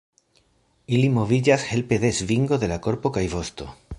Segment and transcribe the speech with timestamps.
[0.99, 3.73] Ili moviĝas helpe de svingo de la korpo kaj vosto.